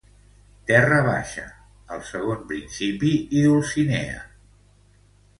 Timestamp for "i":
3.41-3.43